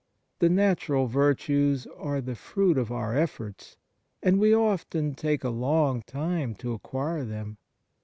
The 0.39 0.49
natural 0.49 1.05
virtues 1.05 1.85
are 1.95 2.21
the 2.21 2.33
fruit 2.33 2.75
of 2.79 2.91
our 2.91 3.15
efforts, 3.15 3.77
and 4.23 4.39
we 4.39 4.51
often 4.51 5.13
take 5.13 5.43
a 5.43 5.49
long 5.51 6.01
time 6.07 6.55
to 6.55 6.73
acquire 6.73 7.23
them. 7.23 7.59